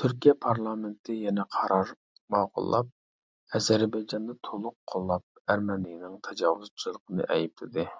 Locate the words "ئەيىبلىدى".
7.38-7.90